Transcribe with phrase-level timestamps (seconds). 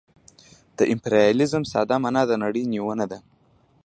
[0.77, 3.19] د امپریالیزم ساده مانا د نړۍ نیونه ده